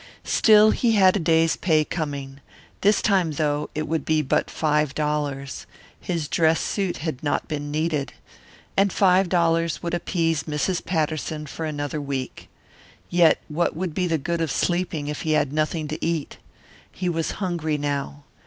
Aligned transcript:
Still, 0.25 0.71
he 0.71 0.93
had 0.93 1.15
a 1.15 1.19
day's 1.19 1.55
pay 1.55 1.85
coming. 1.85 2.39
This 2.81 3.03
time, 3.03 3.33
though, 3.33 3.69
it 3.75 3.87
would 3.87 4.03
be 4.03 4.23
but 4.23 4.49
five 4.49 4.95
dollars 4.95 5.67
his 5.99 6.27
dress 6.27 6.59
suit 6.59 6.97
had 7.05 7.21
not 7.21 7.47
been 7.47 7.69
needed. 7.69 8.11
And 8.75 8.91
five 8.91 9.29
dollars 9.29 9.83
would 9.83 9.93
appease 9.93 10.45
Mrs. 10.45 10.83
Patterson 10.83 11.45
for 11.45 11.67
another 11.67 12.01
week. 12.01 12.49
Yet 13.11 13.41
what 13.47 13.75
would 13.75 13.93
be 13.93 14.07
the 14.07 14.17
good 14.17 14.41
of 14.41 14.49
sleeping 14.49 15.07
if 15.07 15.21
he 15.21 15.33
had 15.33 15.53
nothing 15.53 15.87
to 15.89 16.03
eat? 16.03 16.37
He 16.91 17.07
was 17.07 17.33
hungry 17.37 17.77
now. 17.77 18.23